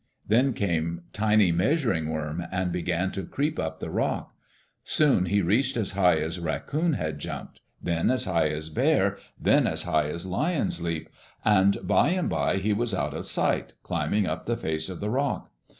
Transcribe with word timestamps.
Then 0.27 0.53
came 0.53 1.03
tiny 1.13 1.51
Measuring 1.51 2.09
Worm, 2.09 2.43
and 2.51 2.71
began 2.71 3.11
to 3.11 3.21
creep 3.23 3.59
up 3.59 3.79
the 3.79 3.91
rock. 3.91 4.33
Soon 4.83 5.25
he 5.27 5.43
reached 5.43 5.77
as 5.77 5.91
high 5.91 6.17
as 6.17 6.39
Raccoon 6.39 6.93
had 6.93 7.19
jumped, 7.19 7.61
then 7.79 8.09
as 8.09 8.25
high 8.25 8.47
as 8.49 8.69
Bear, 8.69 9.19
then 9.39 9.67
as 9.67 9.83
high 9.83 10.07
as 10.07 10.25
Lion's 10.25 10.81
leap, 10.81 11.07
and 11.45 11.77
by 11.87 12.07
and 12.09 12.31
by 12.31 12.57
he 12.57 12.73
was 12.73 12.95
out 12.95 13.13
of 13.13 13.27
sight, 13.27 13.75
climbing 13.83 14.25
up 14.25 14.47
the 14.47 14.57
face 14.57 14.89
of 14.89 15.01
the 15.01 15.11
rock. 15.11 15.51